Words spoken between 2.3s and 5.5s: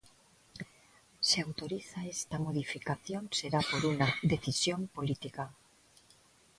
modificación será por unha decisión política.